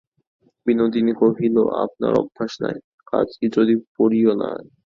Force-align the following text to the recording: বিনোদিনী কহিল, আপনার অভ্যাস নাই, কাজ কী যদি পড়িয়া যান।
বিনোদিনী 0.65 1.13
কহিল, 1.21 1.55
আপনার 1.83 2.13
অভ্যাস 2.21 2.53
নাই, 2.63 2.77
কাজ 3.07 3.27
কী 3.39 3.47
যদি 3.57 3.73
পড়িয়া 3.95 4.33
যান। 4.41 4.63